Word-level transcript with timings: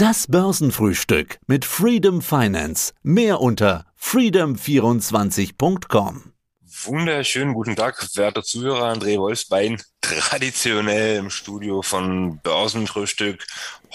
Das 0.00 0.28
Börsenfrühstück 0.28 1.40
mit 1.48 1.64
Freedom 1.64 2.22
Finance. 2.22 2.92
Mehr 3.02 3.40
unter 3.40 3.84
freedom24.com. 4.00 6.34
Wunderschönen 6.84 7.52
guten 7.52 7.74
Tag, 7.74 8.06
werte 8.14 8.44
Zuhörer. 8.44 8.92
André 8.92 9.18
Wolfsbein, 9.18 9.82
traditionell 10.00 11.16
im 11.16 11.30
Studio 11.30 11.82
von 11.82 12.38
Börsenfrühstück. 12.44 13.44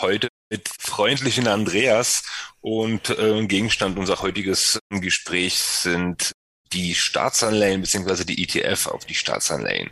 Heute 0.02 0.28
mit 0.50 0.70
freundlichen 0.78 1.48
Andreas. 1.48 2.24
Und 2.60 3.10
äh, 3.12 3.48
Gegenstand 3.48 3.98
unser 3.98 4.22
heutiges 4.22 4.80
Gespräch 4.90 5.58
sind 5.58 6.34
die 6.74 6.96
Staatsanleihen 6.96 7.80
beziehungsweise 7.80 8.26
die 8.26 8.44
ETF 8.44 8.88
auf 8.88 9.06
die 9.06 9.16
Staatsanleihen. 9.16 9.90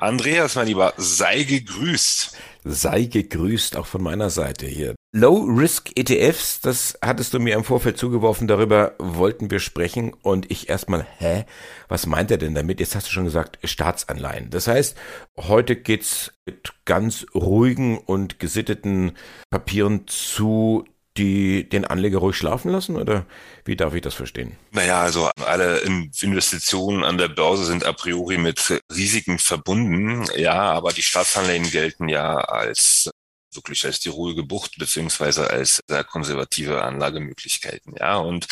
Andreas, 0.00 0.54
mein 0.54 0.66
Lieber, 0.66 0.94
sei 0.96 1.42
gegrüßt. 1.42 2.34
Sei 2.64 3.04
gegrüßt, 3.04 3.76
auch 3.76 3.84
von 3.84 4.02
meiner 4.02 4.30
Seite 4.30 4.64
hier. 4.64 4.94
Low-Risk-ETFs, 5.12 6.62
das 6.62 6.98
hattest 7.02 7.34
du 7.34 7.38
mir 7.38 7.54
im 7.54 7.64
Vorfeld 7.64 7.98
zugeworfen, 7.98 8.48
darüber 8.48 8.94
wollten 8.98 9.50
wir 9.50 9.60
sprechen 9.60 10.14
und 10.22 10.50
ich 10.50 10.70
erstmal, 10.70 11.06
hä, 11.18 11.44
was 11.88 12.06
meint 12.06 12.30
er 12.30 12.38
denn 12.38 12.54
damit? 12.54 12.80
Jetzt 12.80 12.94
hast 12.94 13.08
du 13.08 13.12
schon 13.12 13.24
gesagt, 13.24 13.58
Staatsanleihen. 13.62 14.48
Das 14.48 14.68
heißt, 14.68 14.96
heute 15.36 15.76
geht's 15.76 16.32
mit 16.46 16.72
ganz 16.86 17.26
ruhigen 17.34 17.98
und 17.98 18.38
gesitteten 18.38 19.12
Papieren 19.50 20.06
zu 20.06 20.86
die 21.16 21.68
den 21.68 21.84
Anleger 21.84 22.18
ruhig 22.18 22.36
schlafen 22.36 22.70
lassen 22.70 22.96
oder 22.96 23.26
wie 23.64 23.76
darf 23.76 23.94
ich 23.94 24.02
das 24.02 24.14
verstehen? 24.14 24.56
Naja, 24.70 25.02
also 25.02 25.30
alle 25.44 25.78
Investitionen 25.78 27.02
an 27.04 27.18
der 27.18 27.28
Börse 27.28 27.64
sind 27.64 27.84
a 27.84 27.92
priori 27.92 28.38
mit 28.38 28.80
Risiken 28.94 29.38
verbunden. 29.38 30.24
Ja, 30.36 30.72
aber 30.72 30.92
die 30.92 31.02
Staatsanleihen 31.02 31.70
gelten 31.70 32.08
ja 32.08 32.36
als 32.36 33.10
wirklich 33.54 33.84
als 33.84 34.00
die 34.00 34.08
ruhige 34.08 34.42
Bucht 34.42 34.78
beziehungsweise 34.78 35.50
als 35.50 35.80
sehr 35.86 36.04
konservative 36.04 36.82
Anlagemöglichkeiten. 36.82 37.94
Ja, 37.98 38.16
und 38.16 38.46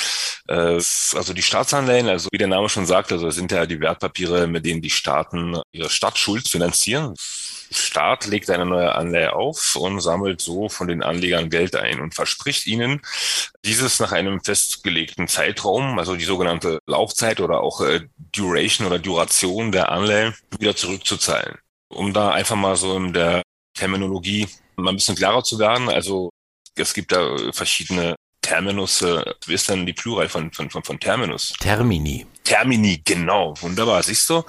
äh, 0.49 0.55
also 0.55 1.33
die 1.33 1.43
Staatsanleihen, 1.43 2.09
also 2.09 2.29
wie 2.33 2.39
der 2.39 2.49
Name 2.49 2.69
schon 2.69 2.87
sagt, 2.87 3.13
also 3.13 3.31
sind 3.31 3.53
ja 3.53 3.67
die 3.67 3.81
Wertpapiere, 3.81 4.47
mit 4.47 4.65
denen 4.65 4.83
die 4.83 4.91
Staaten 4.91 5.61
ihre 5.73 5.91
Stadtschuld 5.91 6.49
finanzieren. 6.49 7.15
Staat 7.71 8.27
legt 8.27 8.49
eine 8.51 8.65
neue 8.65 8.95
Anleihe 8.95 9.35
auf 9.35 9.77
und 9.77 10.01
sammelt 10.01 10.41
so 10.41 10.69
von 10.69 10.89
den 10.89 11.03
Anlegern 11.03 11.51
Geld 11.51 11.77
ein 11.77 12.01
und 12.01 12.15
verspricht 12.15 12.67
ihnen, 12.67 13.03
dieses 13.65 14.01
nach 14.01 14.13
einem 14.13 14.43
festgelegten 14.43 15.29
Zeitraum, 15.29 15.99
also 15.99 16.17
die 16.17 16.25
sogenannte 16.25 16.79
Laufzeit 16.87 17.41
oder 17.41 17.61
auch 17.61 17.83
äh, 17.83 18.09
Duration 18.33 18.87
oder 18.87 18.99
Duration 18.99 19.73
der 19.73 19.93
Anleihe, 19.93 20.35
wieder 20.59 20.77
zurückzuzahlen. 20.77 21.59
Um 21.89 22.13
da 22.13 22.31
einfach 22.31 22.57
mal 22.57 22.77
so 22.77 22.97
in 22.97 23.13
der 23.13 23.43
Terminologie 23.75 24.49
mal 24.83 24.91
ein 24.91 24.97
bisschen 24.97 25.17
klarer 25.17 25.43
zu 25.43 25.59
werden, 25.59 25.89
also 25.89 26.31
es 26.75 26.95
gibt 26.95 27.13
da 27.13 27.37
verschiedene 27.53 28.15
Terminus, 28.41 29.03
äh, 29.03 29.23
wie 29.47 29.55
ist 29.55 29.69
denn 29.69 29.85
die 29.85 29.93
Plural 29.93 30.29
von, 30.29 30.51
von, 30.53 30.71
von, 30.71 30.83
von 30.83 30.99
Terminus? 30.99 31.53
Termini. 31.61 32.25
Termini, 32.45 33.03
genau. 33.05 33.55
Wunderbar, 33.61 34.03
siehst 34.03 34.31
du? 34.31 34.43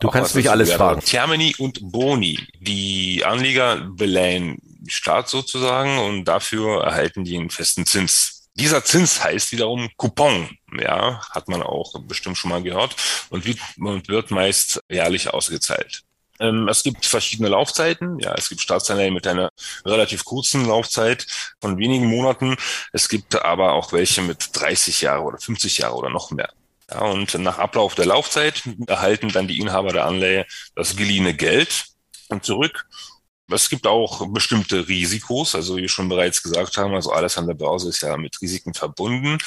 Du 0.00 0.08
Auch 0.08 0.12
kannst 0.12 0.34
mich 0.34 0.50
alles 0.50 0.72
fragen. 0.72 1.00
Termini 1.00 1.54
und 1.58 1.78
Boni. 1.80 2.40
Die 2.58 3.22
Anleger 3.24 3.76
beleihen 3.76 4.58
Staat 4.88 5.28
sozusagen 5.28 5.98
und 5.98 6.24
dafür 6.24 6.82
erhalten 6.82 7.22
die 7.22 7.36
einen 7.36 7.50
festen 7.50 7.86
Zins. 7.86 8.48
Dieser 8.54 8.84
Zins 8.84 9.22
heißt 9.22 9.52
wiederum 9.52 9.88
Coupon. 9.96 10.48
Ja, 10.76 11.20
hat 11.30 11.48
man 11.48 11.62
auch 11.62 11.94
bestimmt 12.00 12.36
schon 12.36 12.50
mal 12.50 12.62
gehört 12.62 12.96
und 13.30 13.46
wird, 13.46 13.58
und 13.78 14.08
wird 14.08 14.32
meist 14.32 14.80
jährlich 14.90 15.32
ausgezahlt. 15.32 16.02
Ähm, 16.40 16.68
es 16.68 16.82
gibt 16.82 17.06
verschiedene 17.06 17.48
Laufzeiten. 17.48 18.18
Ja, 18.18 18.34
es 18.34 18.48
gibt 18.48 18.60
Staatsanleihen 18.60 19.14
mit 19.14 19.26
einer 19.26 19.50
relativ 19.84 20.24
kurzen 20.24 20.66
Laufzeit 20.66 21.26
von 21.60 21.78
wenigen 21.78 22.06
Monaten. 22.06 22.56
Es 22.92 23.08
gibt 23.08 23.40
aber 23.42 23.72
auch 23.72 23.92
welche 23.92 24.22
mit 24.22 24.50
30 24.52 25.02
Jahre 25.02 25.22
oder 25.22 25.38
50 25.38 25.78
Jahre 25.78 25.94
oder 25.96 26.10
noch 26.10 26.30
mehr. 26.30 26.50
Ja, 26.90 27.00
und 27.00 27.34
nach 27.38 27.58
Ablauf 27.58 27.94
der 27.94 28.06
Laufzeit 28.06 28.62
erhalten 28.86 29.30
dann 29.30 29.48
die 29.48 29.58
Inhaber 29.58 29.92
der 29.92 30.04
Anleihe 30.04 30.46
das 30.74 30.96
geliehene 30.96 31.34
Geld 31.34 31.86
zurück. 32.42 32.86
Es 33.50 33.68
gibt 33.68 33.86
auch 33.86 34.26
bestimmte 34.32 34.88
Risikos, 34.88 35.54
also 35.54 35.76
wie 35.76 35.82
wir 35.82 35.88
schon 35.88 36.08
bereits 36.08 36.42
gesagt 36.42 36.76
haben, 36.78 36.94
also 36.94 37.12
alles 37.12 37.36
an 37.36 37.46
der 37.46 37.54
Börse 37.54 37.90
ist 37.90 38.00
ja 38.00 38.16
mit 38.16 38.40
Risiken 38.40 38.72
verbunden. 38.74 39.38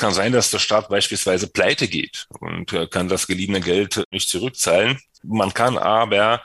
Kann 0.00 0.14
sein, 0.14 0.32
dass 0.32 0.50
der 0.50 0.58
Staat 0.58 0.88
beispielsweise 0.88 1.46
pleite 1.46 1.86
geht 1.86 2.26
und 2.40 2.74
kann 2.90 3.08
das 3.08 3.26
geliehene 3.26 3.60
Geld 3.60 4.02
nicht 4.10 4.30
zurückzahlen. 4.30 4.98
Man 5.22 5.52
kann 5.52 5.76
aber 5.76 6.42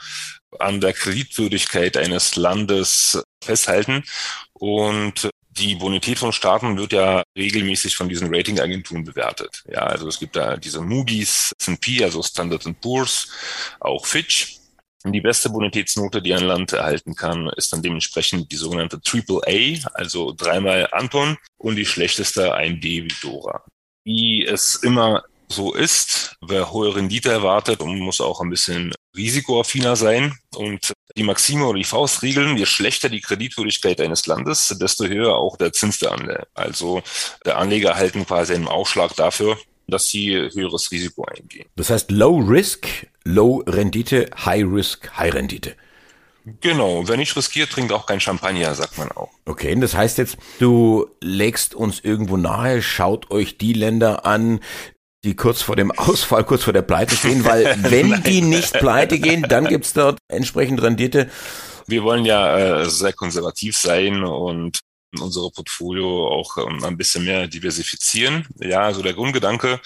an 0.59 0.81
der 0.81 0.91
Kreditwürdigkeit 0.91 1.95
eines 1.95 2.35
Landes 2.35 3.23
festhalten 3.41 4.03
und 4.53 5.29
die 5.57 5.75
Bonität 5.75 6.19
von 6.19 6.33
Staaten 6.33 6.77
wird 6.77 6.91
ja 6.91 7.23
regelmäßig 7.38 7.95
von 7.95 8.09
diesen 8.09 8.33
Ratingagenturen 8.33 9.05
bewertet. 9.05 9.63
Ja, 9.72 9.83
also 9.83 10.07
es 10.09 10.19
gibt 10.19 10.35
da 10.35 10.57
diese 10.57 10.81
Moody's, 10.81 11.53
S&P, 11.57 12.03
also 12.03 12.22
Standard 12.22 12.67
Poor's, 12.81 13.29
auch 13.79 14.05
Fitch. 14.05 14.57
Und 15.05 15.11
die 15.11 15.21
beste 15.21 15.51
Bonitätsnote, 15.51 16.19
die 16.19 16.33
ein 16.33 16.43
Land 16.43 16.73
erhalten 16.73 17.13
kann, 17.13 17.47
ist 17.57 17.71
dann 17.71 17.83
dementsprechend 17.83 18.51
die 18.51 18.55
sogenannte 18.55 18.99
Triple 18.99 19.41
A, 19.45 19.89
also 19.93 20.33
dreimal 20.35 20.89
Anton 20.91 21.38
und 21.57 21.75
die 21.75 21.85
schlechteste 21.85 22.55
ein 22.55 22.81
D 22.81 23.03
wie 23.03 23.13
Dora. 23.21 23.63
Wie 24.03 24.43
es 24.43 24.73
immer 24.75 25.23
so 25.47 25.75
ist. 25.75 26.35
Wer 26.41 26.71
hohe 26.71 26.95
Rendite 26.95 27.29
erwartet 27.29 27.81
und 27.81 27.99
muss 27.99 28.19
auch 28.19 28.41
ein 28.41 28.49
bisschen 28.49 28.93
risikoaffiner 29.16 29.95
sein. 29.95 30.39
Und 30.55 30.91
die 31.16 31.23
Maxime 31.23 31.67
oder 31.67 31.77
die 31.77 31.83
Faustregeln, 31.83 32.57
je 32.57 32.66
schlechter 32.66 33.07
die 33.07 33.22
Kreditwürdigkeit 33.22 34.01
eines 34.01 34.25
Landes, 34.25 34.75
desto 34.79 35.05
höher 35.05 35.35
auch 35.35 35.55
der 35.55 35.72
Zins 35.72 35.99
der 35.99 36.13
Anleger. 36.13 36.47
Also 36.55 37.03
der 37.45 37.57
Anleger 37.59 37.91
erhalten 37.91 38.25
quasi 38.25 38.55
einen 38.55 38.67
Aufschlag 38.67 39.16
dafür, 39.16 39.55
dass 39.87 40.07
sie 40.07 40.33
höheres 40.33 40.89
Risiko 40.89 41.25
eingehen. 41.25 41.67
Das 41.75 41.91
heißt 41.91 42.09
Low 42.09 42.39
Risk, 42.39 42.87
Low 43.25 43.63
Rendite, 43.65 44.29
High 44.45 44.65
Risk, 44.65 45.11
High 45.17 45.33
Rendite. 45.33 45.75
Genau, 46.61 47.07
wer 47.07 47.17
nicht 47.17 47.35
riskiert, 47.35 47.71
trinkt 47.71 47.91
auch 47.91 48.05
kein 48.05 48.19
Champagner, 48.19 48.75
sagt 48.75 48.99
man 48.99 49.11
auch. 49.11 49.31
Okay, 49.45 49.75
das 49.79 49.95
heißt 49.95 50.19
jetzt, 50.19 50.37
du 50.59 51.07
legst 51.19 51.73
uns 51.73 51.99
irgendwo 51.99 52.37
nahe, 52.37 52.83
schaut 52.83 53.31
euch 53.31 53.57
die 53.57 53.73
Länder 53.73 54.25
an, 54.25 54.59
die 55.23 55.35
kurz 55.35 55.63
vor 55.63 55.75
dem 55.75 55.91
Ausfall, 55.91 56.43
kurz 56.43 56.63
vor 56.63 56.73
der 56.73 56.83
Pleite 56.83 57.15
stehen, 57.15 57.43
weil 57.45 57.75
wenn 57.89 58.21
die 58.23 58.41
nicht 58.41 58.73
pleite 58.73 59.17
gehen, 59.17 59.41
dann 59.41 59.65
gibt's 59.65 59.93
dort 59.93 60.19
entsprechend 60.27 60.83
Rendite. 60.83 61.31
Wir 61.87 62.03
wollen 62.03 62.25
ja 62.25 62.81
äh, 62.81 62.89
sehr 62.89 63.13
konservativ 63.13 63.75
sein 63.75 64.23
und 64.23 64.79
unsere 65.19 65.49
Portfolio 65.49 66.27
auch 66.27 66.57
ähm, 66.57 66.83
ein 66.83 66.97
bisschen 66.97 67.25
mehr 67.25 67.47
diversifizieren. 67.47 68.47
Ja, 68.59 68.81
also 68.81 69.01
der 69.01 69.13
Grundgedanke 69.13 69.79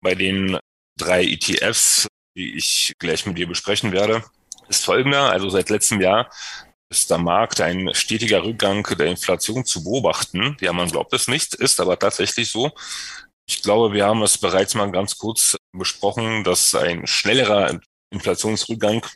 bei 0.00 0.14
den 0.14 0.58
drei 0.96 1.24
ETFs, 1.24 2.06
die 2.36 2.56
ich 2.56 2.94
gleich 2.98 3.26
mit 3.26 3.38
dir 3.38 3.48
besprechen 3.48 3.92
werde, 3.92 4.24
ist 4.68 4.84
folgender. 4.84 5.30
Also 5.30 5.48
seit 5.48 5.70
letztem 5.70 6.00
Jahr 6.00 6.30
ist 6.90 7.10
der 7.10 7.18
Markt 7.18 7.60
ein 7.60 7.90
stetiger 7.94 8.44
Rückgang 8.44 8.82
der 8.98 9.06
Inflation 9.06 9.64
zu 9.64 9.84
beobachten. 9.84 10.56
Ja, 10.60 10.72
man 10.72 10.90
glaubt 10.90 11.12
es 11.12 11.28
nicht, 11.28 11.54
ist 11.54 11.80
aber 11.80 11.98
tatsächlich 11.98 12.50
so. 12.50 12.72
Ich 13.46 13.62
glaube, 13.62 13.92
wir 13.94 14.06
haben 14.06 14.22
es 14.22 14.38
bereits 14.38 14.74
mal 14.74 14.90
ganz 14.90 15.16
kurz 15.18 15.56
besprochen, 15.72 16.44
dass 16.44 16.74
ein 16.74 17.06
schnellerer 17.06 17.80
Inflationsrückgang 18.10 19.06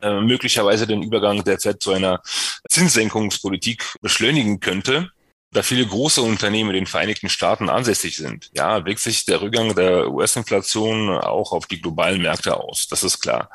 äh, 0.00 0.20
möglicherweise 0.20 0.86
den 0.86 1.02
Übergang 1.02 1.44
der 1.44 1.60
Fed 1.60 1.82
zu 1.82 1.92
einer 1.92 2.22
Zinssenkungspolitik 2.68 3.84
beschleunigen 4.00 4.60
könnte, 4.60 5.10
da 5.52 5.62
viele 5.62 5.86
große 5.86 6.22
Unternehmen 6.22 6.70
in 6.70 6.76
den 6.76 6.86
Vereinigten 6.86 7.28
Staaten 7.28 7.68
ansässig 7.68 8.16
sind. 8.16 8.50
Ja, 8.54 8.84
wirkt 8.84 9.00
sich 9.00 9.24
der 9.24 9.40
Rückgang 9.40 9.74
der 9.74 10.10
US-Inflation 10.10 11.10
auch 11.10 11.52
auf 11.52 11.66
die 11.66 11.80
globalen 11.80 12.22
Märkte 12.22 12.56
aus. 12.56 12.86
Das 12.88 13.02
ist 13.02 13.20
klar. 13.20 13.50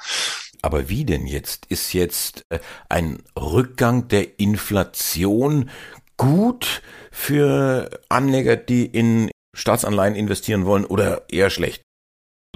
Aber 0.62 0.90
wie 0.90 1.06
denn 1.06 1.26
jetzt? 1.28 1.68
Ist 1.68 1.94
jetzt 1.94 2.44
äh, 2.50 2.60
ein 2.90 3.24
Rückgang 3.38 4.08
der 4.08 4.40
Inflation 4.40 5.70
gut 6.18 6.82
für 7.12 8.02
Anleger, 8.10 8.58
die 8.58 8.86
in 8.86 9.32
Staatsanleihen 9.56 10.16
investieren 10.16 10.66
wollen 10.66 10.86
oder 10.86 11.24
eher 11.30 11.50
schlecht? 11.50 11.82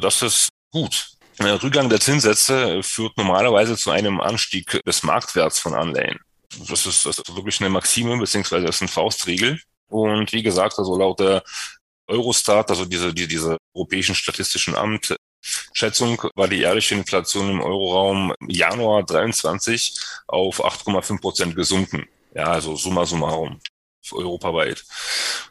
Das 0.02 0.22
ist 0.22 0.50
gut. 0.72 1.12
Der 1.40 1.62
Rückgang 1.64 1.88
der 1.88 2.02
Zinssätze 2.02 2.84
führt 2.84 3.16
normalerweise 3.18 3.78
zu 3.78 3.92
einem 3.92 4.20
Anstieg 4.20 4.82
des 4.86 5.04
Marktwerts 5.04 5.60
von 5.60 5.74
Anleihen. 5.74 6.20
Das 6.68 6.86
ist, 6.86 7.06
das 7.06 7.20
ist 7.20 7.36
wirklich 7.36 7.60
eine 7.62 7.70
Maxime, 7.70 8.18
beziehungsweise 8.18 8.66
das 8.66 8.76
ist 8.78 8.82
eine 8.82 8.90
Faustregel. 8.90 9.62
Und 9.88 10.32
wie 10.34 10.44
gesagt, 10.44 10.78
also 10.78 10.98
laut 10.98 11.20
der 11.20 11.44
Eurostat, 12.08 12.70
also 12.70 12.86
diese, 12.86 13.14
die, 13.14 13.28
diese 13.28 13.58
Europäischen 13.74 14.16
Statistischen 14.16 14.76
Amt, 14.76 15.16
Schätzung 15.74 16.22
war 16.36 16.48
die 16.48 16.58
jährliche 16.58 16.96
Inflation 16.96 17.50
im 17.50 17.62
Euroraum 17.62 18.34
Januar 18.48 19.04
23 19.04 20.00
auf 20.28 20.64
8,5 20.64 21.22
Prozent 21.22 21.56
gesunken. 21.56 22.08
Ja, 22.34 22.52
also 22.52 22.76
summa 22.76 23.06
summarum 23.06 23.60
europaweit. 24.12 24.84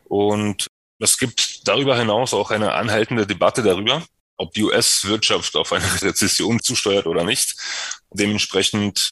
Und 0.05 0.67
es 1.01 1.19
gibt 1.19 1.67
darüber 1.67 1.97
hinaus 1.97 2.35
auch 2.35 2.51
eine 2.51 2.75
anhaltende 2.75 3.27
Debatte 3.27 3.63
darüber, 3.63 4.05
ob 4.37 4.53
die 4.53 4.65
US-Wirtschaft 4.65 5.57
auf 5.57 5.73
eine 5.73 6.03
Rezession 6.03 6.61
zusteuert 6.61 7.07
oder 7.07 7.25
nicht. 7.25 7.57
Dementsprechend 8.11 9.11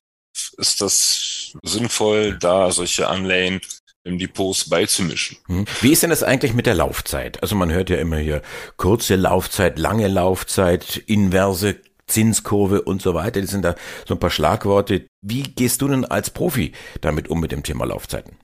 ist 0.58 0.80
das 0.80 1.52
sinnvoll, 1.62 2.38
da 2.38 2.70
solche 2.70 3.08
Anleihen 3.08 3.60
im 4.04 4.18
Depots 4.18 4.68
beizumischen. 4.68 5.36
Hm. 5.46 5.64
Wie 5.80 5.92
ist 5.92 6.02
denn 6.02 6.10
das 6.10 6.22
eigentlich 6.22 6.54
mit 6.54 6.66
der 6.66 6.74
Laufzeit? 6.74 7.42
Also 7.42 7.56
man 7.56 7.72
hört 7.72 7.90
ja 7.90 7.96
immer 7.96 8.18
hier 8.18 8.40
kurze 8.76 9.16
Laufzeit, 9.16 9.78
lange 9.78 10.08
Laufzeit, 10.08 10.96
inverse 11.06 11.80
Zinskurve 12.06 12.82
und 12.82 13.02
so 13.02 13.14
weiter. 13.14 13.40
Das 13.40 13.50
sind 13.50 13.64
da 13.64 13.74
so 14.06 14.14
ein 14.14 14.20
paar 14.20 14.30
Schlagworte. 14.30 15.06
Wie 15.22 15.42
gehst 15.42 15.82
du 15.82 15.88
denn 15.88 16.04
als 16.04 16.30
Profi 16.30 16.72
damit 17.00 17.28
um 17.28 17.40
mit 17.40 17.52
dem 17.52 17.64
Thema 17.64 17.84
Laufzeiten? 17.84 18.36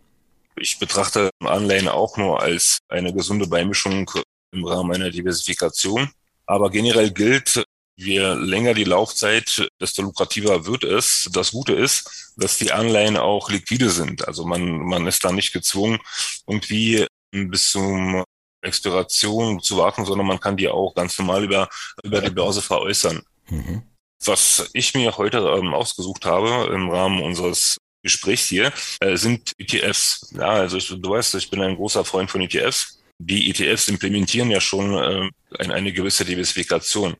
Ich 0.56 0.78
betrachte 0.78 1.30
Anleihen 1.40 1.88
auch 1.88 2.16
nur 2.16 2.42
als 2.42 2.78
eine 2.88 3.12
gesunde 3.12 3.46
Beimischung 3.46 4.10
im 4.52 4.64
Rahmen 4.64 4.92
einer 4.92 5.10
Diversifikation. 5.10 6.10
Aber 6.44 6.70
generell 6.70 7.12
gilt, 7.12 7.64
je 7.96 8.20
länger 8.34 8.74
die 8.74 8.84
Laufzeit, 8.84 9.68
desto 9.80 10.02
lukrativer 10.02 10.66
wird 10.66 10.84
es. 10.84 11.28
Das 11.32 11.52
Gute 11.52 11.74
ist, 11.74 12.32
dass 12.36 12.58
die 12.58 12.72
Anleihen 12.72 13.16
auch 13.16 13.50
liquide 13.50 13.90
sind. 13.90 14.26
Also 14.26 14.44
man, 14.44 14.78
man 14.78 15.06
ist 15.06 15.24
da 15.24 15.32
nicht 15.32 15.52
gezwungen, 15.52 15.98
irgendwie 16.46 17.06
bis 17.30 17.70
zum 17.70 18.24
Expiration 18.62 19.60
zu 19.60 19.76
warten, 19.76 20.04
sondern 20.04 20.26
man 20.26 20.40
kann 20.40 20.56
die 20.56 20.68
auch 20.68 20.94
ganz 20.94 21.18
normal 21.18 21.44
über, 21.44 21.68
über 22.02 22.20
die 22.20 22.30
Börse 22.30 22.62
veräußern. 22.62 23.22
Mhm. 23.48 23.82
Was 24.24 24.70
ich 24.72 24.94
mir 24.94 25.16
heute 25.16 25.38
ähm, 25.38 25.74
ausgesucht 25.74 26.24
habe 26.24 26.72
im 26.72 26.90
Rahmen 26.90 27.22
unseres 27.22 27.76
Gesprächs 28.02 28.48
hier, 28.48 28.72
äh, 29.00 29.16
sind 29.16 29.52
ETFs. 29.58 30.32
Ja, 30.32 30.50
also 30.50 30.76
ich, 30.76 30.88
du 30.88 31.10
weißt, 31.10 31.34
ich 31.36 31.50
bin 31.50 31.60
ein 31.60 31.76
großer 31.76 32.04
Freund 32.04 32.30
von 32.30 32.40
ETFs. 32.40 33.00
Die 33.18 33.50
ETFs 33.50 33.88
implementieren 33.88 34.50
ja 34.50 34.60
schon 34.60 34.94
äh, 34.94 35.30
eine, 35.58 35.74
eine 35.74 35.92
gewisse 35.92 36.24
Diversifikation. 36.24 37.16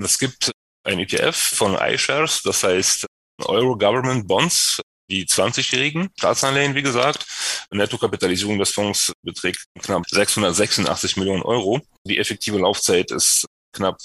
Es 0.00 0.18
gibt 0.18 0.52
ein 0.84 0.98
ETF 0.98 1.36
von 1.36 1.76
iShares, 1.76 2.42
das 2.42 2.62
heißt 2.64 3.06
Euro 3.44 3.76
Government 3.76 4.26
Bonds, 4.26 4.80
die 5.10 5.26
20-jährigen 5.26 6.10
Staatsanleihen, 6.18 6.74
wie 6.74 6.82
gesagt. 6.82 7.26
Nettokapitalisierung 7.70 8.58
des 8.58 8.70
Fonds 8.70 9.12
beträgt 9.22 9.64
knapp 9.80 10.08
686 10.08 11.16
Millionen 11.16 11.42
Euro. 11.42 11.80
Die 12.04 12.18
effektive 12.18 12.58
Laufzeit 12.58 13.10
ist 13.10 13.46
knapp 13.72 13.98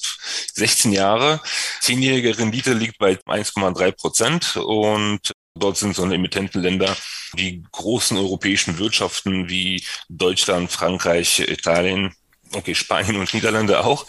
16 0.53 0.93
Jahre. 0.93 1.41
Zehnjährige 1.81 2.37
Rendite 2.37 2.73
liegt 2.73 2.97
bei 2.97 3.13
1,3 3.13 3.91
Prozent 3.91 4.57
und 4.57 5.31
dort 5.55 5.77
sind 5.77 5.95
so 5.95 6.05
Emittentenländer 6.05 6.95
die 7.33 7.63
großen 7.71 8.17
europäischen 8.17 8.77
Wirtschaften 8.77 9.49
wie 9.49 9.83
Deutschland, 10.09 10.71
Frankreich, 10.71 11.39
Italien, 11.39 12.15
okay, 12.53 12.75
Spanien 12.75 13.17
und 13.17 13.33
Niederlande 13.33 13.83
auch. 13.83 14.05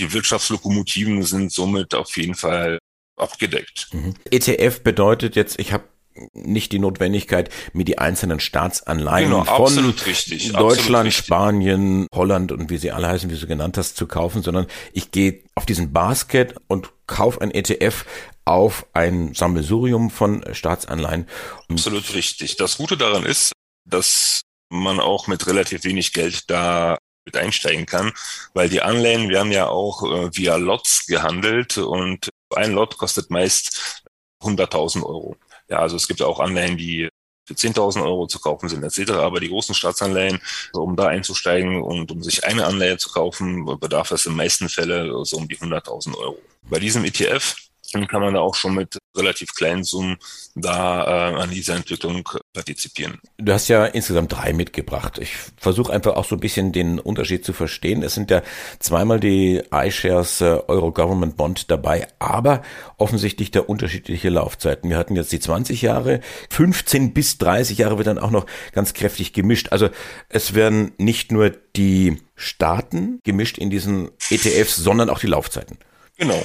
Die 0.00 0.12
Wirtschaftslokomotiven 0.12 1.22
sind 1.22 1.52
somit 1.52 1.94
auf 1.94 2.16
jeden 2.16 2.34
Fall 2.34 2.78
abgedeckt. 3.16 3.88
Mhm. 3.92 4.14
ETF 4.30 4.80
bedeutet 4.82 5.36
jetzt, 5.36 5.60
ich 5.60 5.72
habe 5.72 5.84
nicht 6.32 6.72
die 6.72 6.78
Notwendigkeit, 6.78 7.50
mir 7.72 7.84
die 7.84 7.98
einzelnen 7.98 8.40
Staatsanleihen 8.40 9.30
genau, 9.30 9.44
von 9.44 9.90
richtig, 10.06 10.52
Deutschland. 10.52 11.12
Spanien, 11.12 12.06
Holland 12.14 12.52
und 12.52 12.70
wie 12.70 12.78
sie 12.78 12.90
alle 12.90 13.08
heißen, 13.08 13.30
wie 13.30 13.36
du 13.36 13.46
genannt 13.46 13.78
hast, 13.78 13.96
zu 13.96 14.06
kaufen, 14.06 14.42
sondern 14.42 14.66
ich 14.92 15.12
gehe 15.12 15.42
auf 15.54 15.66
diesen 15.66 15.92
Basket 15.92 16.56
und 16.66 16.90
kaufe 17.06 17.40
ein 17.40 17.52
ETF 17.52 18.04
auf 18.44 18.86
ein 18.92 19.34
Sammelsurium 19.34 20.10
von 20.10 20.44
Staatsanleihen. 20.52 21.28
Absolut 21.68 22.12
richtig. 22.14 22.56
Das 22.56 22.78
Gute 22.78 22.96
daran 22.96 23.24
ist, 23.24 23.52
dass 23.88 24.42
man 24.70 25.00
auch 25.00 25.26
mit 25.26 25.46
relativ 25.46 25.84
wenig 25.84 26.12
Geld 26.12 26.50
da 26.50 26.98
mit 27.30 27.36
einsteigen 27.36 27.86
kann, 27.86 28.12
weil 28.54 28.68
die 28.68 28.82
Anleihen 28.82 29.28
werden 29.28 29.52
ja 29.52 29.68
auch 29.68 30.02
äh, 30.02 30.30
via 30.36 30.56
Lots 30.56 31.06
gehandelt 31.06 31.78
und 31.78 32.28
ein 32.54 32.72
Lot 32.72 32.98
kostet 32.98 33.30
meist 33.30 34.02
100.000 34.42 35.04
Euro. 35.04 35.36
Ja, 35.68 35.78
also 35.78 35.96
es 35.96 36.08
gibt 36.08 36.22
auch 36.22 36.40
Anleihen, 36.40 36.76
die 36.76 37.08
für 37.46 37.54
10.000 37.54 38.02
Euro 38.04 38.26
zu 38.26 38.38
kaufen 38.38 38.68
sind 38.68 38.82
etc. 38.82 39.12
Aber 39.12 39.40
die 39.40 39.48
großen 39.48 39.74
Staatsanleihen, 39.74 40.40
also 40.68 40.82
um 40.82 40.96
da 40.96 41.06
einzusteigen 41.06 41.82
und 41.82 42.10
um 42.10 42.22
sich 42.22 42.44
eine 42.44 42.66
Anleihe 42.66 42.96
zu 42.96 43.10
kaufen, 43.10 43.64
bedarf 43.78 44.10
es 44.12 44.26
in 44.26 44.34
meisten 44.34 44.68
Fällen 44.68 45.24
so 45.24 45.36
um 45.36 45.48
die 45.48 45.56
100.000 45.56 46.16
Euro. 46.16 46.38
Bei 46.62 46.78
diesem 46.78 47.04
ETF 47.04 47.56
dann 47.92 48.06
kann 48.06 48.20
man 48.20 48.34
da 48.34 48.40
auch 48.40 48.54
schon 48.54 48.74
mit 48.74 48.98
relativ 49.16 49.54
kleinen 49.54 49.84
Summen 49.84 50.16
da 50.54 51.30
äh, 51.30 51.34
an 51.34 51.50
dieser 51.50 51.74
Entwicklung 51.74 52.28
partizipieren. 52.52 53.18
Du 53.38 53.52
hast 53.52 53.68
ja 53.68 53.86
insgesamt 53.86 54.32
drei 54.32 54.52
mitgebracht. 54.52 55.18
Ich 55.18 55.34
versuche 55.56 55.92
einfach 55.92 56.14
auch 56.14 56.24
so 56.24 56.36
ein 56.36 56.40
bisschen 56.40 56.72
den 56.72 56.98
Unterschied 56.98 57.44
zu 57.44 57.52
verstehen. 57.52 58.02
Es 58.02 58.14
sind 58.14 58.30
ja 58.30 58.42
zweimal 58.78 59.20
die 59.20 59.62
iShares 59.72 60.40
äh, 60.40 60.60
Euro 60.68 60.92
Government 60.92 61.36
Bond 61.36 61.70
dabei, 61.70 62.08
aber 62.18 62.62
offensichtlich 62.98 63.50
der 63.50 63.68
unterschiedliche 63.68 64.28
Laufzeiten. 64.28 64.90
Wir 64.90 64.96
hatten 64.96 65.16
jetzt 65.16 65.32
die 65.32 65.40
20 65.40 65.82
Jahre, 65.82 66.20
15 66.50 67.12
bis 67.12 67.38
30 67.38 67.78
Jahre 67.78 67.98
wird 67.98 68.06
dann 68.06 68.18
auch 68.18 68.30
noch 68.30 68.46
ganz 68.72 68.94
kräftig 68.94 69.32
gemischt. 69.32 69.68
Also 69.70 69.90
es 70.28 70.54
werden 70.54 70.92
nicht 70.98 71.32
nur 71.32 71.50
die 71.76 72.18
Staaten 72.36 73.20
gemischt 73.24 73.58
in 73.58 73.70
diesen 73.70 74.10
ETFs, 74.30 74.76
sondern 74.76 75.10
auch 75.10 75.18
die 75.18 75.26
Laufzeiten. 75.26 75.78
Genau. 76.16 76.42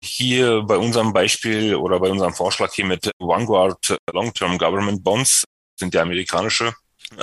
Hier 0.00 0.62
bei 0.62 0.76
unserem 0.76 1.12
Beispiel 1.12 1.74
oder 1.74 1.98
bei 1.98 2.10
unserem 2.10 2.32
Vorschlag 2.32 2.72
hier 2.72 2.84
mit 2.84 3.10
Vanguard 3.18 3.96
Long-Term 4.12 4.58
Government 4.58 5.02
Bonds 5.02 5.44
sind 5.76 5.94
ja 5.94 6.02
amerikanische 6.02 6.74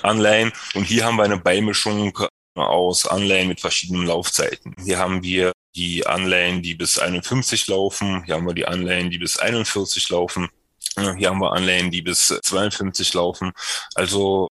Anleihen 0.04 0.52
und 0.74 0.84
hier 0.84 1.06
haben 1.06 1.18
wir 1.18 1.24
eine 1.24 1.38
Beimischung 1.38 2.18
aus 2.56 3.06
Anleihen 3.06 3.48
mit 3.48 3.62
verschiedenen 3.62 4.08
Laufzeiten. 4.08 4.76
Hier 4.84 4.98
haben 4.98 5.24
wir 5.24 5.52
die 5.76 6.06
Anleihen, 6.06 6.62
die 6.62 6.74
bis 6.74 6.98
51 6.98 7.68
laufen, 7.68 8.24
hier 8.26 8.36
haben 8.36 8.48
wir 8.48 8.54
die 8.54 8.66
Anleihen, 8.66 9.10
die 9.10 9.20
bis 9.20 9.38
41 9.38 10.10
laufen, 10.10 10.50
hier 11.18 11.30
haben 11.30 11.40
wir 11.40 11.52
Anleihen, 11.52 11.92
die 11.92 12.02
bis 12.02 12.28
52 12.28 13.14
laufen. 13.14 13.52
Also 13.94 14.48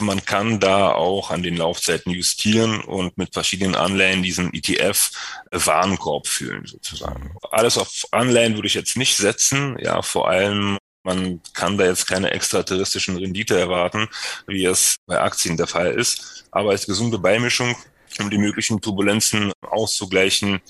man 0.00 0.24
kann 0.24 0.60
da 0.60 0.92
auch 0.92 1.30
an 1.30 1.42
den 1.42 1.56
Laufzeiten 1.56 2.12
justieren 2.12 2.80
und 2.80 3.16
mit 3.16 3.32
verschiedenen 3.32 3.74
Anleihen 3.74 4.22
diesen 4.22 4.52
ETF-Warenkorb 4.52 6.26
fühlen 6.26 6.66
sozusagen. 6.66 7.34
Alles 7.50 7.78
auf 7.78 8.04
Anleihen 8.10 8.54
würde 8.54 8.68
ich 8.68 8.74
jetzt 8.74 8.96
nicht 8.96 9.16
setzen, 9.16 9.76
ja, 9.80 10.02
vor 10.02 10.28
allem 10.28 10.78
man 11.02 11.40
kann 11.54 11.78
da 11.78 11.86
jetzt 11.86 12.06
keine 12.06 12.30
extraterrestrischen 12.30 13.16
Rendite 13.16 13.58
erwarten, 13.58 14.08
wie 14.46 14.66
es 14.66 14.96
bei 15.06 15.18
Aktien 15.18 15.56
der 15.56 15.66
Fall 15.66 15.92
ist. 15.92 16.44
Aber 16.50 16.70
als 16.70 16.86
gesunde 16.86 17.18
Beimischung, 17.18 17.74
um 18.18 18.28
die 18.28 18.38
möglichen 18.38 18.80
Turbulenzen 18.80 19.52
auszugleichen, 19.62 20.60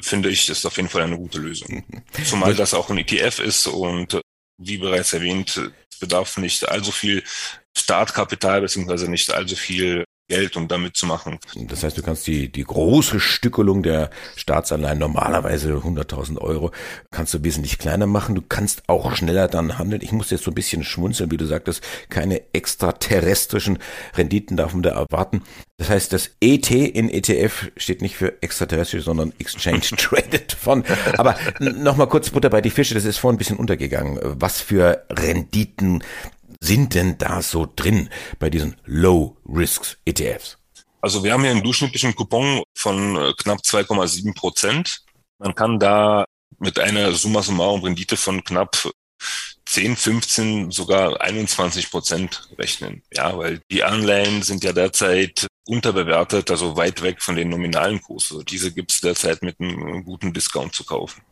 finde 0.00 0.28
ich, 0.28 0.48
ist 0.48 0.64
auf 0.66 0.76
jeden 0.76 0.88
Fall 0.88 1.02
eine 1.02 1.16
gute 1.16 1.38
Lösung. 1.38 1.84
Zumal 2.24 2.54
das 2.54 2.74
auch 2.74 2.90
ein 2.90 2.98
ETF 2.98 3.40
ist 3.40 3.66
und 3.66 4.20
wie 4.58 4.78
bereits 4.78 5.12
erwähnt, 5.12 5.60
bedarf 6.00 6.36
nicht 6.36 6.68
allzu 6.68 6.92
viel 6.92 7.22
Startkapital 7.76 8.60
beziehungsweise 8.60 9.10
nicht 9.10 9.32
allzu 9.32 9.56
viel 9.56 10.04
Geld, 10.28 10.56
um 10.56 10.68
damit 10.68 10.96
zu 10.96 11.06
machen. 11.06 11.38
Das 11.68 11.82
heißt, 11.82 11.98
du 11.98 12.02
kannst 12.02 12.26
die, 12.26 12.50
die 12.50 12.64
große 12.64 13.20
Stückelung 13.20 13.82
der 13.82 14.10
Staatsanleihen, 14.36 14.98
normalerweise 14.98 15.74
100.000 15.74 16.38
Euro, 16.38 16.70
kannst 17.10 17.34
du 17.34 17.44
wesentlich 17.44 17.78
kleiner 17.78 18.06
machen. 18.06 18.34
Du 18.34 18.42
kannst 18.42 18.88
auch 18.88 19.14
schneller 19.14 19.48
dann 19.48 19.78
handeln. 19.78 20.00
Ich 20.02 20.12
muss 20.12 20.30
jetzt 20.30 20.44
so 20.44 20.50
ein 20.50 20.54
bisschen 20.54 20.84
schmunzeln, 20.84 21.30
wie 21.30 21.36
du 21.36 21.44
sagtest, 21.44 21.82
keine 22.08 22.42
extraterrestrischen 22.54 23.78
Renditen 24.14 24.56
darf 24.56 24.72
man 24.72 24.82
da 24.82 24.90
erwarten. 24.90 25.42
Das 25.76 25.90
heißt, 25.90 26.12
das 26.12 26.30
ET 26.40 26.70
in 26.70 27.08
ETF 27.10 27.72
steht 27.76 28.02
nicht 28.02 28.16
für 28.16 28.40
extraterrestrisch, 28.40 29.04
sondern 29.04 29.32
Exchange 29.38 29.80
Traded 29.96 30.52
Fund. 30.52 30.86
Aber 31.18 31.36
nochmal 31.58 32.08
kurz 32.08 32.30
Butter 32.30 32.50
bei 32.50 32.60
die 32.60 32.70
Fische, 32.70 32.94
das 32.94 33.04
ist 33.04 33.18
vorhin 33.18 33.34
ein 33.34 33.38
bisschen 33.38 33.56
untergegangen. 33.56 34.18
Was 34.22 34.60
für 34.60 35.04
Renditen 35.10 36.02
sind 36.62 36.94
denn 36.94 37.18
da 37.18 37.42
so 37.42 37.68
drin 37.74 38.08
bei 38.38 38.48
diesen 38.48 38.76
Low-Risks-ETFs? 38.84 40.58
Also 41.00 41.24
wir 41.24 41.32
haben 41.32 41.42
hier 41.42 41.50
einen 41.50 41.64
durchschnittlichen 41.64 42.14
Coupon 42.14 42.62
von 42.74 43.16
äh, 43.16 43.32
knapp 43.36 43.58
2,7 43.58 44.34
Prozent. 44.36 45.02
Man 45.38 45.54
kann 45.56 45.80
da 45.80 46.24
mit 46.60 46.78
einer 46.78 47.10
Summa 47.12 47.42
summarum 47.42 47.82
Rendite 47.82 48.16
von 48.16 48.44
knapp 48.44 48.76
10, 49.66 49.96
15, 49.96 50.70
sogar 50.70 51.20
21 51.20 51.90
Prozent 51.90 52.48
rechnen. 52.56 53.02
Ja, 53.12 53.36
weil 53.36 53.60
die 53.70 53.82
Anleihen 53.82 54.42
sind 54.42 54.62
ja 54.62 54.72
derzeit 54.72 55.48
unterbewertet, 55.66 56.48
also 56.52 56.76
weit 56.76 57.02
weg 57.02 57.20
von 57.20 57.34
den 57.34 57.48
nominalen 57.48 58.00
Kursen. 58.00 58.34
Also 58.34 58.44
diese 58.44 58.72
gibt 58.72 58.92
es 58.92 59.00
derzeit 59.00 59.42
mit 59.42 59.58
einem 59.58 60.04
guten 60.04 60.32
Discount 60.32 60.74
zu 60.74 60.84
kaufen. 60.84 61.22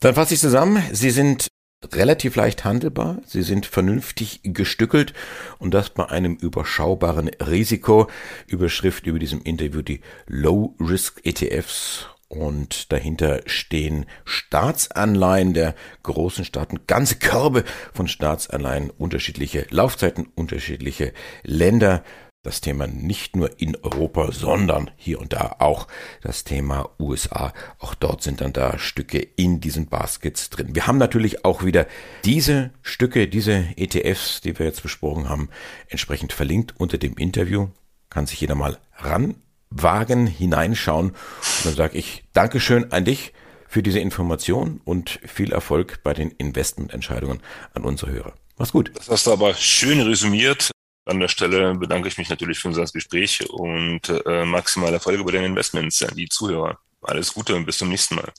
Dann 0.00 0.14
fasse 0.16 0.34
ich 0.34 0.40
zusammen. 0.40 0.82
Sie 0.92 1.10
sind 1.10 1.48
relativ 1.94 2.36
leicht 2.36 2.64
handelbar, 2.64 3.18
sie 3.26 3.42
sind 3.42 3.66
vernünftig 3.66 4.40
gestückelt 4.42 5.14
und 5.58 5.74
das 5.74 5.90
bei 5.90 6.06
einem 6.08 6.34
überschaubaren 6.36 7.28
Risiko. 7.28 8.08
Überschrift 8.46 9.06
über 9.06 9.18
diesem 9.18 9.42
Interview 9.42 9.82
die 9.82 10.00
Low 10.26 10.74
Risk 10.80 11.20
ETFs 11.24 12.06
und 12.28 12.90
dahinter 12.92 13.40
stehen 13.46 14.06
Staatsanleihen 14.24 15.54
der 15.54 15.74
großen 16.02 16.44
Staaten, 16.44 16.80
ganze 16.86 17.16
Körbe 17.16 17.64
von 17.92 18.08
Staatsanleihen, 18.08 18.90
unterschiedliche 18.90 19.66
Laufzeiten, 19.70 20.28
unterschiedliche 20.34 21.12
Länder. 21.44 22.02
Das 22.46 22.60
Thema 22.60 22.86
nicht 22.86 23.36
nur 23.36 23.60
in 23.60 23.76
Europa, 23.76 24.30
sondern 24.32 24.90
hier 24.96 25.20
und 25.20 25.32
da 25.32 25.56
auch 25.58 25.88
das 26.22 26.44
Thema 26.44 26.88
USA. 26.98 27.52
Auch 27.78 27.94
dort 27.94 28.22
sind 28.22 28.40
dann 28.40 28.52
da 28.52 28.78
Stücke 28.78 29.18
in 29.18 29.60
diesen 29.60 29.86
Baskets 29.86 30.48
drin. 30.50 30.74
Wir 30.74 30.86
haben 30.86 30.98
natürlich 30.98 31.44
auch 31.44 31.64
wieder 31.64 31.86
diese 32.24 32.70
Stücke, 32.82 33.28
diese 33.28 33.64
ETFs, 33.76 34.40
die 34.40 34.58
wir 34.58 34.66
jetzt 34.66 34.82
besprochen 34.82 35.28
haben, 35.28 35.48
entsprechend 35.88 36.32
verlinkt 36.32 36.74
unter 36.78 36.98
dem 36.98 37.16
Interview. 37.16 37.68
Kann 38.10 38.26
sich 38.26 38.40
jeder 38.40 38.54
mal 38.54 38.78
ranwagen, 38.96 40.26
hineinschauen. 40.26 41.10
Und 41.10 41.64
dann 41.64 41.74
sage 41.74 41.98
ich 41.98 42.24
Dankeschön 42.32 42.92
an 42.92 43.04
dich 43.04 43.32
für 43.66 43.82
diese 43.82 43.98
Information 43.98 44.80
und 44.84 45.18
viel 45.26 45.52
Erfolg 45.52 46.02
bei 46.04 46.14
den 46.14 46.30
Investmententscheidungen 46.30 47.40
an 47.74 47.84
unsere 47.84 48.12
Hörer. 48.12 48.34
Mach's 48.56 48.72
gut. 48.72 48.92
Das 48.94 49.08
hast 49.08 49.26
du 49.26 49.32
aber 49.32 49.54
schön 49.54 50.00
resümiert. 50.00 50.70
An 51.06 51.20
der 51.20 51.28
Stelle 51.28 51.74
bedanke 51.76 52.08
ich 52.08 52.18
mich 52.18 52.28
natürlich 52.28 52.58
für 52.58 52.68
unser 52.68 52.84
Gespräch 52.84 53.48
und 53.48 54.08
äh, 54.08 54.44
maximale 54.44 54.94
Erfolge 54.94 55.22
bei 55.22 55.30
den 55.30 55.44
Investments 55.44 56.02
an 56.02 56.16
die 56.16 56.28
Zuhörer. 56.28 56.78
Alles 57.00 57.32
Gute 57.32 57.54
und 57.54 57.64
bis 57.64 57.78
zum 57.78 57.88
nächsten 57.88 58.16
Mal. 58.16 58.32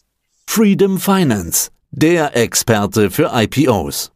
Freedom 0.45 0.99
Finance, 0.99 1.71
der 1.91 2.35
Experte 2.35 3.09
für 3.09 3.31
IPOs. 3.33 4.11